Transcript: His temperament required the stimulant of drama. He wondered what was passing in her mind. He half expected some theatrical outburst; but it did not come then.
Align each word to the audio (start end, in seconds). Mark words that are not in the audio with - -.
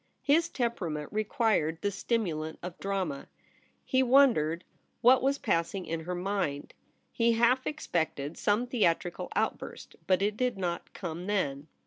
His 0.23 0.49
temperament 0.49 1.13
required 1.13 1.77
the 1.83 1.91
stimulant 1.91 2.57
of 2.63 2.75
drama. 2.79 3.27
He 3.85 4.01
wondered 4.01 4.63
what 5.01 5.21
was 5.21 5.37
passing 5.37 5.85
in 5.85 6.05
her 6.05 6.15
mind. 6.15 6.73
He 7.11 7.33
half 7.33 7.67
expected 7.67 8.35
some 8.35 8.65
theatrical 8.65 9.29
outburst; 9.35 9.95
but 10.07 10.23
it 10.23 10.35
did 10.37 10.57
not 10.57 10.93
come 10.93 11.27
then. 11.27 11.67